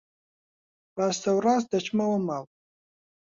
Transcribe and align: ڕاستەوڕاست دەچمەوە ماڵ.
ڕاستەوڕاست 0.97 1.67
دەچمەوە 1.73 2.17
ماڵ. 2.27 2.43